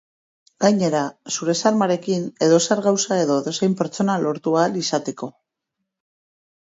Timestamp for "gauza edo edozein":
2.85-3.75